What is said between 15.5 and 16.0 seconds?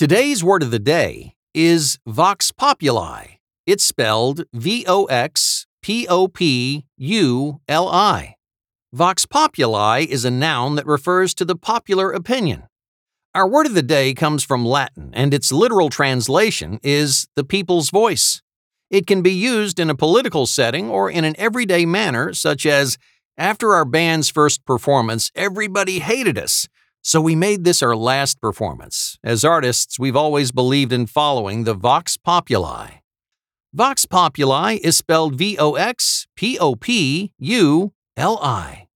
literal